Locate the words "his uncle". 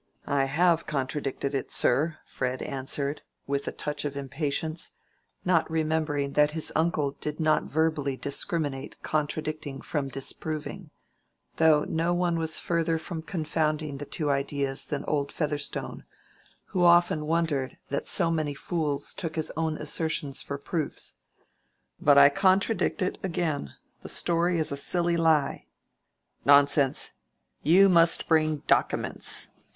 6.53-7.11